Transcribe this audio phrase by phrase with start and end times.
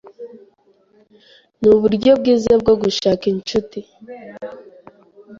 [1.61, 3.79] Nuburyo bwiza bwo gushaka inshuti.